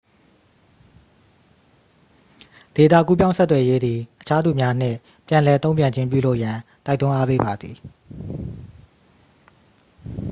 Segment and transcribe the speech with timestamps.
[2.75, 7.75] ဒေတာကူးပြောင်းဆက်သွယ်ရေးသည် အခြားသူများနှင့် ပြန်လှန်တုံ့ပြန်ခြင်းပြုလုပ်ရန် တိုက်တွန်းအားပေးပါသည်